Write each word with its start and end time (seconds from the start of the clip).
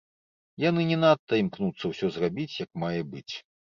Яны 0.63 0.81
не 0.93 0.97
надта 1.03 1.33
імкнуцца 1.43 1.85
ўсё 1.95 2.13
зрабіць 2.19 2.53
як 2.67 2.71
мае 2.87 2.95
быць. 3.17 3.33